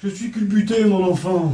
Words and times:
Je 0.00 0.08
suis 0.08 0.30
culbuté, 0.30 0.84
mon 0.84 1.02
enfant. 1.10 1.52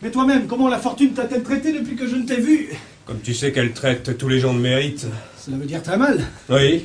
Mais 0.00 0.12
toi-même, 0.12 0.46
comment 0.46 0.68
la 0.68 0.78
fortune 0.78 1.12
t'a-t-elle 1.12 1.42
traité 1.42 1.72
depuis 1.72 1.96
que 1.96 2.06
je 2.06 2.14
ne 2.14 2.24
t'ai 2.24 2.40
vu 2.40 2.68
Comme 3.04 3.18
tu 3.20 3.34
sais 3.34 3.50
qu'elle 3.50 3.72
traite 3.72 4.16
tous 4.16 4.28
les 4.28 4.38
gens 4.38 4.54
de 4.54 4.60
mérite. 4.60 5.08
Cela 5.36 5.56
veut 5.56 5.66
dire 5.66 5.82
très 5.82 5.96
mal. 5.96 6.24
Oui. 6.48 6.84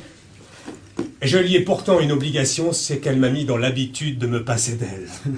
Et 1.22 1.28
je 1.28 1.38
lui 1.38 1.54
ai 1.54 1.60
pourtant 1.60 2.00
une 2.00 2.10
obligation, 2.10 2.72
c'est 2.72 2.98
qu'elle 2.98 3.20
m'a 3.20 3.30
mis 3.30 3.44
dans 3.44 3.56
l'habitude 3.56 4.18
de 4.18 4.26
me 4.26 4.42
passer 4.42 4.74
d'elle. 4.74 5.06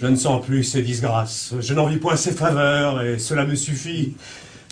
Je 0.00 0.08
ne 0.08 0.16
sens 0.16 0.44
plus 0.44 0.64
ses 0.64 0.82
disgrâces, 0.82 1.54
je 1.60 1.74
n'envie 1.74 1.98
point 1.98 2.16
ses 2.16 2.32
faveurs, 2.32 3.02
et 3.02 3.20
cela 3.20 3.46
me 3.46 3.54
suffit. 3.54 4.14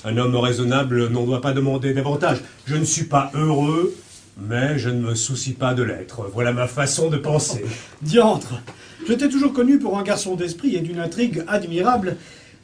Un 0.02 0.16
homme 0.16 0.34
raisonnable 0.34 1.09
n'en 1.09 1.23
doit 1.23 1.41
pas 1.41 1.52
demander 1.52 1.95
davantage. 1.95 2.39
Je 2.66 2.75
ne 2.75 2.82
suis 2.82 3.05
pas 3.05 3.30
heureux, 3.34 3.95
mais 4.41 4.77
je 4.80 4.91
ne 4.91 5.00
me 5.00 5.14
soucie 5.14 5.52
pas 5.52 5.73
de 5.73 5.84
l'être. 5.84 6.29
Voilà 6.32 6.52
ma 6.52 6.66
façon 6.66 7.11
de 7.11 7.16
penser. 7.16 7.64
Diantre 8.02 8.61
Je 9.07 9.14
t'ai 9.14 9.29
toujours 9.29 9.53
connu 9.53 9.79
pour 9.79 9.98
un 9.98 10.03
garçon 10.03 10.35
d'esprit 10.35 10.77
et 10.77 10.80
d'une 10.80 10.98
intrigue 11.00 11.43
admirable, 11.49 12.17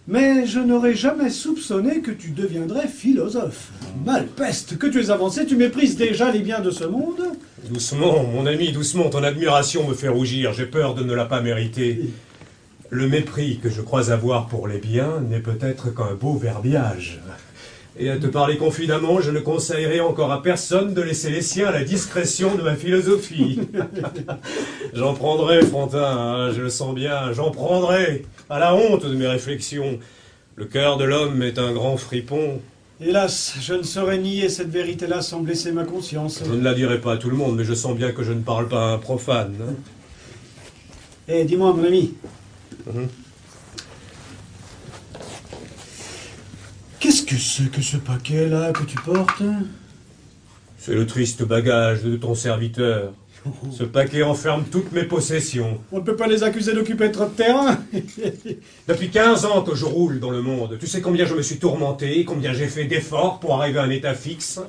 mais 0.07 0.47
je 0.47 0.61
n'aurais 0.61 0.95
jamais 0.95 1.31
soupçonné 1.31 2.01
que 2.01 2.11
tu 2.11 2.31
deviendrais 2.31 2.87
philosophe. 2.89 3.71
Malpeste, 4.05 4.79
que 4.79 4.87
tu 4.87 5.01
es 5.01 5.11
avancé, 5.11 5.47
tu 5.47 5.57
méprises 5.57 5.97
déjà 5.97 6.31
les 6.31 6.41
biens 6.41 6.61
de 6.61 6.71
ce 6.71 6.85
monde 6.85 7.23
Doucement, 7.69 8.23
mon 8.23 8.47
ami, 8.47 8.71
doucement, 8.71 9.09
ton 9.09 9.25
admiration 9.25 9.89
me 9.89 9.95
fait 9.95 10.09
rougir, 10.09 10.53
j'ai 10.53 10.67
peur 10.67 10.95
de 10.95 11.03
ne 11.03 11.15
la 11.15 11.25
pas 11.25 11.41
mériter. 11.41 12.11
Le 12.91 13.09
mépris 13.09 13.59
que 13.61 13.69
je 13.69 13.81
crois 13.81 14.13
avoir 14.13 14.47
pour 14.47 14.69
les 14.69 14.79
biens 14.79 15.21
n'est 15.29 15.41
peut-être 15.41 15.93
qu'un 15.93 16.15
beau 16.15 16.35
verbiage. 16.35 17.21
Et 17.99 18.11
à 18.11 18.19
te 18.19 18.27
parler 18.27 18.59
confidemment, 18.59 19.21
je 19.23 19.31
ne 19.31 19.41
conseillerais 19.41 20.01
encore 20.01 20.31
à 20.31 20.43
personne 20.43 20.93
de 20.93 21.01
laisser 21.01 21.31
les 21.31 21.41
siens 21.41 21.69
à 21.69 21.73
la 21.73 21.83
discrétion 21.83 22.55
de 22.55 22.61
ma 22.63 22.77
philosophie. 22.77 23.59
j'en 24.93 25.15
prendrai, 25.15 25.63
Frontin, 25.65 26.05
hein, 26.05 26.53
je 26.53 26.61
le 26.61 26.69
sens 26.69 26.95
bien, 26.95 27.33
j'en 27.33 27.51
prendrai, 27.51 28.27
à 28.51 28.59
la 28.59 28.75
honte 28.75 29.07
de 29.07 29.15
mes 29.15 29.27
réflexions. 29.27 29.99
Le 30.57 30.67
cœur 30.67 30.99
de 30.99 31.05
l'homme 31.05 31.43
est 31.43 31.59
un 31.59 31.73
grand 31.73 31.97
fripon. 31.97 32.61
Hélas, 33.01 33.55
je 33.61 33.75
ne 33.75 33.83
saurais 33.83 34.19
nier 34.19 34.49
cette 34.51 34.71
vérité-là 34.71 35.23
sans 35.23 35.41
blesser 35.41 35.73
ma 35.73 35.85
conscience. 35.85 36.43
Je 36.47 36.53
ne 36.53 36.63
la 36.63 36.75
dirai 36.75 37.01
pas 37.01 37.15
à 37.15 37.17
tout 37.17 37.31
le 37.31 37.37
monde, 37.37 37.57
mais 37.57 37.65
je 37.65 37.75
sens 37.75 37.97
bien 37.97 38.13
que 38.13 38.23
je 38.23 38.33
ne 38.33 38.41
parle 38.43 38.69
pas 38.69 38.91
à 38.91 38.95
un 38.95 38.99
profane. 38.99 39.55
hein. 39.63 39.75
Eh, 41.29 41.45
dis-moi, 41.45 41.73
mon 41.73 41.85
ami. 41.85 42.15
Mhm. 42.87 43.09
Qu'est-ce 47.01 47.16
que 47.27 47.37
c'est 47.37 47.71
que 47.71 47.83
ce 47.83 47.97
paquet-là 47.97 48.73
que 48.73 48.85
tu 48.85 48.97
portes? 48.99 49.43
C'est 50.79 50.95
le 50.95 51.07
triste 51.07 51.43
bagage 51.43 52.05
de 52.05 52.17
ton 52.17 52.37
serviteur. 52.37 53.13
Ce 53.73 53.83
paquet 53.85 54.23
enferme 54.23 54.65
toutes 54.71 54.93
mes 54.93 55.05
possessions. 55.05 55.81
On 55.91 55.99
ne 55.99 56.05
peut 56.05 56.17
pas 56.17 56.29
les 56.29 56.45
accuser 56.45 56.73
d'occuper 56.73 57.11
trop 57.11 57.27
de 57.27 57.31
terrain. 57.31 57.79
Depuis 58.89 59.11
15 59.11 59.45
ans 59.45 59.63
que 59.63 59.75
je 59.75 59.85
roule 59.85 60.21
dans 60.21 60.31
le 60.31 60.43
monde, 60.43 60.79
tu 60.81 60.87
sais 60.87 61.01
combien 61.01 61.27
je 61.27 61.35
me 61.35 61.43
suis 61.43 61.59
tourmenté, 61.59 62.25
combien 62.25 62.53
j'ai 62.53 62.69
fait 62.69 62.85
d'efforts 62.85 63.41
pour 63.41 63.61
arriver 63.61 63.81
à 63.81 63.83
un 63.83 63.91
état 63.91 64.15
fixe? 64.15 64.61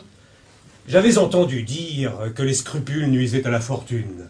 J'avais 0.87 1.17
entendu 1.17 1.63
dire 1.63 2.13
que 2.35 2.43
les 2.43 2.53
scrupules 2.53 3.07
nuisaient 3.07 3.45
à 3.45 3.51
la 3.51 3.59
fortune. 3.59 4.29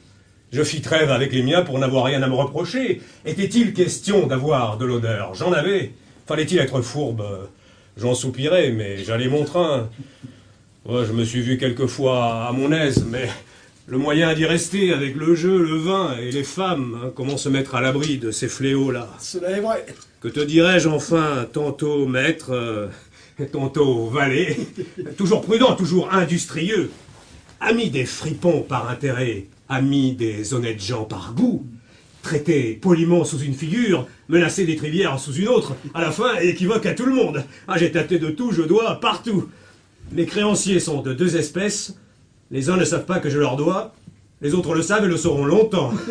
Je 0.51 0.63
fis 0.63 0.81
trêve 0.81 1.11
avec 1.11 1.31
les 1.33 1.43
miens 1.43 1.61
pour 1.61 1.77
n'avoir 1.79 2.05
rien 2.05 2.23
à 2.23 2.27
me 2.27 2.35
reprocher. 2.35 3.01
Était-il 3.25 3.73
question 3.73 4.27
d'avoir 4.27 4.77
de 4.77 4.85
l'honneur? 4.85 5.33
J'en 5.35 5.53
avais. 5.53 5.91
Fallait-il 6.25 6.57
être 6.59 6.81
fourbe? 6.81 7.49
J'en 7.99 8.13
soupirais, 8.13 8.71
mais 8.71 9.03
j'allais 9.03 9.27
mon 9.27 9.43
train. 9.43 9.89
Ouais, 10.85 11.03
je 11.05 11.13
me 11.13 11.25
suis 11.25 11.41
vu 11.41 11.57
quelquefois 11.57 12.45
à 12.47 12.51
mon 12.51 12.71
aise, 12.71 13.03
mais 13.09 13.27
le 13.87 13.97
moyen 13.97 14.35
d'y 14.35 14.45
rester 14.45 14.93
avec 14.93 15.15
le 15.15 15.33
jeu, 15.33 15.57
le 15.57 15.77
vin 15.77 16.15
et 16.17 16.31
les 16.31 16.43
femmes, 16.43 16.99
hein, 17.01 17.11
comment 17.15 17.37
se 17.37 17.49
mettre 17.49 17.73
à 17.73 17.81
l'abri 17.81 18.19
de 18.19 18.29
ces 18.29 18.47
fléaux-là? 18.47 19.09
Cela 19.19 19.49
est 19.49 19.61
vrai. 19.61 19.85
que 20.21 20.27
te 20.27 20.39
dirais-je 20.39 20.87
enfin, 20.89 21.47
tantôt 21.51 22.05
maître, 22.05 22.51
euh, 22.51 22.87
tantôt 23.51 24.07
valet, 24.09 24.57
toujours 25.17 25.41
prudent, 25.41 25.75
toujours 25.75 26.13
industrieux, 26.13 26.91
ami 27.59 27.89
des 27.89 28.05
fripons 28.05 28.61
par 28.61 28.89
intérêt, 28.89 29.47
ami 29.69 30.13
des 30.13 30.53
honnêtes 30.53 30.83
gens 30.83 31.05
par 31.05 31.33
goût, 31.33 31.65
traité 32.27 32.77
poliment 32.81 33.23
sous 33.23 33.39
une 33.39 33.53
figure, 33.53 34.05
menacé 34.27 34.65
des 34.65 34.75
trivières 34.75 35.17
sous 35.17 35.33
une 35.33 35.47
autre, 35.47 35.77
à 35.93 36.01
la 36.01 36.11
fin 36.11 36.35
équivoque 36.39 36.85
à 36.85 36.93
tout 36.93 37.05
le 37.05 37.13
monde. 37.13 37.45
Ah, 37.69 37.77
j'ai 37.77 37.89
tâté 37.89 38.19
de 38.19 38.29
tout, 38.29 38.51
je 38.51 38.63
dois 38.63 38.99
partout. 38.99 39.47
Mes 40.11 40.25
créanciers 40.25 40.81
sont 40.81 41.01
de 41.01 41.13
deux 41.13 41.37
espèces, 41.37 41.95
les 42.51 42.69
uns 42.69 42.75
ne 42.75 42.83
savent 42.83 43.05
pas 43.05 43.19
que 43.19 43.29
je 43.29 43.39
leur 43.39 43.55
dois, 43.55 43.95
les 44.41 44.53
autres 44.53 44.75
le 44.75 44.81
savent 44.81 45.05
et 45.05 45.07
le 45.07 45.15
sauront 45.15 45.45
longtemps. 45.45 45.93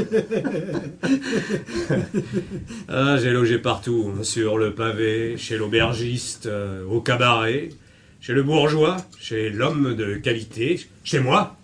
Ah, 2.89 3.17
j'ai 3.21 3.31
logé 3.31 3.59
partout, 3.59 4.13
sur 4.23 4.57
le 4.59 4.75
pavé, 4.75 5.37
chez 5.37 5.59
l'aubergiste, 5.59 6.47
euh, 6.47 6.85
au 6.87 7.01
cabaret, 7.01 7.71
chez 8.21 8.33
le 8.33 8.43
bourgeois, 8.43 8.97
chez 9.21 9.51
l'homme 9.51 9.95
de 9.95 10.15
qualité, 10.15 10.81
chez 11.05 11.21
moi, 11.21 11.57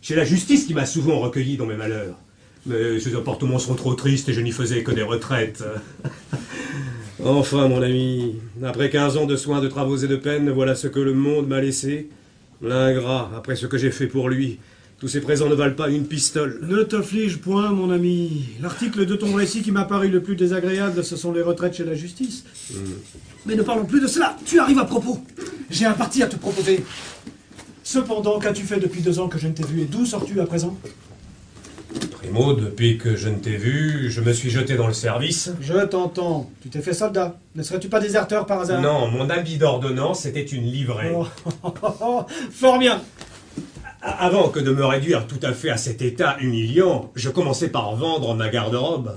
chez 0.00 0.14
la 0.14 0.24
justice 0.24 0.66
qui 0.66 0.72
m'a 0.72 0.86
souvent 0.86 1.18
recueilli 1.18 1.56
dans 1.56 1.66
mes 1.66 1.74
malheurs. 1.74 2.16
Mais 2.66 2.98
ces 2.98 3.14
appartements 3.14 3.58
sont 3.58 3.74
trop 3.74 3.94
tristes 3.94 4.28
et 4.28 4.32
je 4.32 4.40
n'y 4.40 4.50
faisais 4.50 4.82
que 4.82 4.90
des 4.90 5.02
retraites. 5.02 5.64
enfin, 7.24 7.68
mon 7.68 7.80
ami, 7.80 8.36
après 8.64 8.90
15 8.90 9.16
ans 9.16 9.26
de 9.26 9.36
soins, 9.36 9.60
de 9.60 9.68
travaux 9.68 9.96
et 9.96 10.08
de 10.08 10.16
peines, 10.16 10.50
voilà 10.50 10.74
ce 10.74 10.88
que 10.88 11.00
le 11.00 11.14
monde 11.14 11.46
m'a 11.46 11.60
laissé. 11.60 12.08
L'ingrat, 12.62 13.30
après 13.36 13.54
ce 13.54 13.66
que 13.66 13.78
j'ai 13.78 13.90
fait 13.90 14.06
pour 14.06 14.28
lui. 14.28 14.58
Tous 14.98 15.08
ces 15.08 15.20
présents 15.20 15.48
ne 15.48 15.54
valent 15.54 15.74
pas 15.74 15.90
une 15.90 16.06
pistole. 16.06 16.58
Ne 16.62 16.82
t'afflige 16.82 17.38
point, 17.38 17.70
mon 17.70 17.90
ami. 17.90 18.46
L'article 18.62 19.04
de 19.04 19.14
ton 19.14 19.34
récit 19.34 19.60
qui 19.60 19.70
m'a 19.70 19.84
paru 19.84 20.08
le 20.08 20.22
plus 20.22 20.36
désagréable, 20.36 21.04
ce 21.04 21.16
sont 21.16 21.32
les 21.32 21.42
retraites 21.42 21.74
chez 21.74 21.84
la 21.84 21.94
justice. 21.94 22.44
Mais 23.44 23.56
ne 23.56 23.62
parlons 23.62 23.84
plus 23.84 24.00
de 24.00 24.06
cela. 24.06 24.36
Tu 24.46 24.58
arrives 24.58 24.78
à 24.78 24.86
propos. 24.86 25.18
J'ai 25.68 25.84
un 25.84 25.92
parti 25.92 26.22
à 26.22 26.26
te 26.26 26.36
proposer. 26.36 26.82
Cependant, 27.84 28.38
qu'as-tu 28.38 28.62
fait 28.62 28.80
depuis 28.80 29.02
deux 29.02 29.18
ans 29.18 29.28
que 29.28 29.38
je 29.38 29.46
ne 29.48 29.52
t'ai 29.52 29.64
vu 29.64 29.82
et 29.82 29.84
d'où 29.84 30.06
sors-tu 30.06 30.40
à 30.40 30.46
présent? 30.46 30.76
Depuis 32.32 32.98
que 32.98 33.16
je 33.16 33.28
ne 33.28 33.36
t'ai 33.36 33.56
vu, 33.56 34.10
je 34.10 34.20
me 34.20 34.32
suis 34.32 34.50
jeté 34.50 34.74
dans 34.74 34.86
le 34.86 34.92
service. 34.92 35.52
Je 35.60 35.84
t'entends. 35.86 36.50
Tu 36.60 36.68
t'es 36.68 36.80
fait 36.80 36.92
soldat. 36.92 37.38
Ne 37.54 37.62
serais-tu 37.62 37.88
pas 37.88 38.00
déserteur 38.00 38.46
par 38.46 38.60
hasard? 38.60 38.80
Non, 38.82 39.08
mon 39.08 39.30
habit 39.30 39.56
d'ordonnance 39.56 40.26
était 40.26 40.42
une 40.42 40.64
livrée. 40.64 41.12
Oh, 41.14 41.26
Fort 42.50 42.78
bien. 42.78 43.00
Avant 44.02 44.48
que 44.48 44.60
de 44.60 44.70
me 44.70 44.84
réduire 44.84 45.26
tout 45.26 45.38
à 45.42 45.52
fait 45.52 45.70
à 45.70 45.76
cet 45.76 46.02
état 46.02 46.36
humiliant, 46.40 47.10
je 47.14 47.30
commençais 47.30 47.68
par 47.68 47.96
vendre 47.96 48.34
ma 48.34 48.48
garde-robe. 48.48 49.14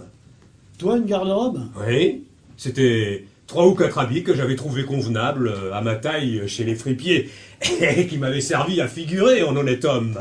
Toi, 0.77 0.97
une 0.97 1.05
garde-robe? 1.05 1.65
Oui, 1.85 2.23
c'était 2.57 3.25
trois 3.47 3.67
ou 3.67 3.73
quatre 3.75 3.97
habits 3.97 4.23
que 4.23 4.33
j'avais 4.33 4.55
trouvés 4.55 4.85
convenables 4.85 5.49
euh, 5.49 5.73
à 5.73 5.81
ma 5.81 5.95
taille 5.95 6.47
chez 6.47 6.63
les 6.63 6.75
fripiers 6.75 7.29
et 7.81 8.07
qui 8.07 8.17
m'avaient 8.17 8.39
servi 8.39 8.79
à 8.79 8.87
figurer 8.87 9.43
en 9.43 9.55
honnête 9.55 9.83
homme. 9.83 10.17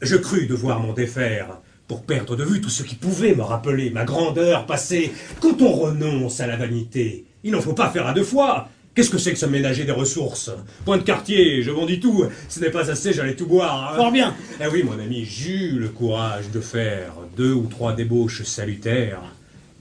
Je 0.00 0.16
crus 0.16 0.46
devoir 0.46 0.78
m'en 0.80 0.92
défaire 0.92 1.58
pour 1.88 2.02
perdre 2.02 2.36
de 2.36 2.44
vue 2.44 2.60
tout 2.60 2.70
ce 2.70 2.82
qui 2.82 2.94
pouvait 2.94 3.34
me 3.34 3.42
rappeler 3.42 3.90
ma 3.90 4.04
grandeur 4.04 4.66
passée. 4.66 5.12
Quand 5.40 5.60
on 5.62 5.72
renonce 5.72 6.40
à 6.40 6.46
la 6.46 6.56
vanité, 6.56 7.24
il 7.44 7.52
n'en 7.52 7.60
faut 7.60 7.74
pas 7.74 7.90
faire 7.90 8.06
à 8.06 8.12
deux 8.12 8.24
fois. 8.24 8.68
Qu'est-ce 8.94 9.10
que 9.10 9.18
c'est 9.18 9.32
que 9.32 9.38
se 9.38 9.44
ménager 9.46 9.84
des 9.84 9.92
ressources? 9.92 10.50
Point 10.86 10.96
de 10.96 11.02
quartier, 11.02 11.62
je 11.62 11.70
vendis 11.70 12.00
tout. 12.00 12.24
Ce 12.48 12.60
n'est 12.60 12.70
pas 12.70 12.90
assez, 12.90 13.12
j'allais 13.12 13.36
tout 13.36 13.46
boire. 13.46 13.92
hein. 13.92 13.96
Fort 13.96 14.10
bien. 14.10 14.34
Eh 14.58 14.66
oui, 14.72 14.82
mon 14.82 14.98
ami, 14.98 15.24
j'eus 15.24 15.78
le 15.78 15.88
courage 15.88 16.50
de 16.50 16.60
faire 16.60 17.12
deux 17.36 17.52
ou 17.52 17.66
trois 17.66 17.92
débauches 17.92 18.42
salutaires 18.44 19.20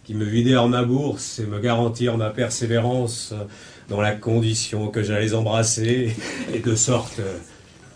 qui 0.03 0.13
me 0.15 0.25
vidèrent 0.25 0.67
ma 0.67 0.83
bourse 0.83 1.39
et 1.39 1.45
me 1.45 1.59
garantirent 1.59 2.17
ma 2.17 2.29
persévérance 2.29 3.33
dans 3.89 4.01
la 4.01 4.11
condition 4.11 4.89
que 4.89 5.01
j'allais 5.01 5.33
embrasser, 5.33 6.15
et 6.53 6.59
de 6.59 6.75
sorte 6.75 7.21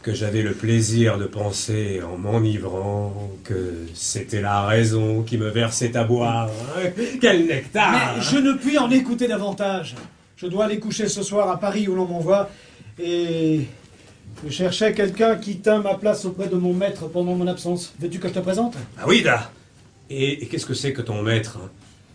que 0.10 0.16
j'avais 0.16 0.42
le 0.42 0.54
plaisir 0.54 1.20
de 1.20 1.26
penser 1.26 2.02
en 2.02 2.18
m'enivrant 2.18 3.30
que 3.44 3.76
c'était 3.94 4.42
la 4.42 4.66
raison 4.66 5.22
qui 5.22 5.38
me 5.38 5.50
versait 5.50 5.96
à 5.96 6.04
boire. 6.04 6.50
Quel 7.22 7.46
nectar 7.46 8.16
Mais 8.16 8.22
je 8.24 8.38
ne 8.38 8.54
puis 8.54 8.80
en 8.80 8.90
écouter 8.90 9.28
davantage. 9.28 9.94
Je 10.36 10.48
dois 10.48 10.66
aller 10.66 10.80
coucher 10.80 11.08
ce 11.08 11.22
soir 11.22 11.48
à 11.52 11.60
Paris 11.60 11.88
où 11.88 11.94
l'on 11.94 12.08
m'envoie. 12.08 12.50
Et 12.98 13.68
je 14.44 14.50
cherchais 14.50 14.96
quelqu'un 14.96 15.36
qui 15.36 15.58
tint 15.58 15.78
ma 15.78 15.94
place 15.94 16.26
auprès 16.26 16.48
de 16.48 16.56
mon 16.56 16.74
maître 16.74 17.08
pendant 17.08 17.36
mon 17.36 17.46
absence. 17.46 17.94
Veux-tu 18.00 18.18
que 18.18 18.30
je 18.30 18.34
te 18.34 18.40
présente? 18.40 18.74
Ah 18.98 19.04
oui, 19.06 19.22
da 19.22 19.52
Et, 20.10 20.42
et 20.42 20.48
qu'est-ce 20.48 20.66
que 20.66 20.74
c'est 20.74 20.92
que 20.92 21.04
ton 21.04 21.22
maître? 21.22 21.60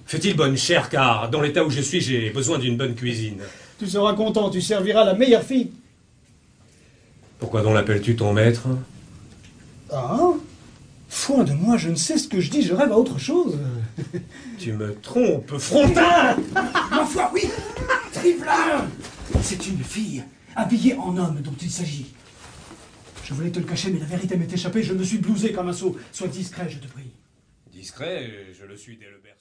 Fait-il 0.04 0.34
bonne 0.34 0.56
chère 0.56 0.88
car 0.88 1.30
dans 1.30 1.40
l'état 1.40 1.64
où 1.64 1.70
je 1.70 1.80
suis, 1.80 2.00
j'ai 2.00 2.30
besoin 2.30 2.58
d'une 2.58 2.76
bonne 2.76 2.96
cuisine? 2.96 3.38
Tu 3.78 3.86
seras 3.86 4.14
content, 4.14 4.50
tu 4.50 4.60
serviras 4.60 5.04
la 5.04 5.14
meilleure 5.14 5.44
fille. 5.44 5.70
Pourquoi 7.44 7.60
donc 7.60 7.74
l'appelles-tu 7.74 8.16
ton 8.16 8.32
maître? 8.32 8.68
Ah 9.92 10.32
Foin 11.10 11.44
de 11.44 11.52
moi, 11.52 11.76
je 11.76 11.90
ne 11.90 11.94
sais 11.94 12.16
ce 12.16 12.26
que 12.26 12.40
je 12.40 12.50
dis, 12.50 12.62
je 12.62 12.72
rêve 12.72 12.90
à 12.90 12.96
autre 12.96 13.18
chose. 13.18 13.58
Tu 14.58 14.72
me 14.72 14.94
trompes, 14.94 15.58
Frontin 15.58 16.38
Ma 16.54 17.04
foi, 17.04 17.30
oui 17.34 17.42
Trivelin 18.14 18.88
C'est 19.42 19.66
une 19.66 19.84
fille, 19.84 20.24
habillée 20.56 20.94
en 20.94 21.18
homme 21.18 21.42
dont 21.42 21.54
il 21.60 21.70
s'agit. 21.70 22.14
Je 23.24 23.34
voulais 23.34 23.50
te 23.50 23.58
le 23.58 23.66
cacher, 23.66 23.90
mais 23.90 24.00
la 24.00 24.06
vérité 24.06 24.38
m'est 24.38 24.50
échappée, 24.50 24.82
je 24.82 24.94
me 24.94 25.04
suis 25.04 25.18
blousé 25.18 25.52
comme 25.52 25.68
un 25.68 25.74
sot. 25.74 25.98
Sois 26.12 26.28
discret, 26.28 26.70
je 26.70 26.78
te 26.78 26.90
prie. 26.90 27.10
Discret, 27.70 28.54
je 28.58 28.64
le 28.64 28.74
suis 28.78 28.96
dès 28.96 29.10
le 29.10 29.20
berceau. 29.22 29.34